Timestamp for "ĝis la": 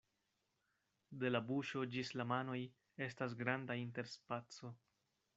1.95-2.25